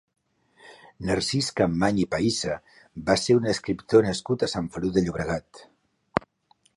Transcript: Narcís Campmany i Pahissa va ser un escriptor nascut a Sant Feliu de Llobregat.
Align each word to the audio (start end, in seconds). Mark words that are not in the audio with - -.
Narcís 1.09 1.49
Campmany 1.59 1.99
i 2.03 2.05
Pahissa 2.15 2.57
va 3.09 3.17
ser 3.25 3.37
un 3.41 3.45
escriptor 3.53 4.07
nascut 4.07 4.47
a 4.47 4.49
Sant 4.55 4.71
Feliu 4.77 4.97
de 4.97 5.05
Llobregat. 5.07 5.63